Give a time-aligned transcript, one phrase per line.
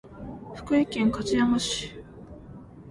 [0.55, 1.93] 福井県勝山市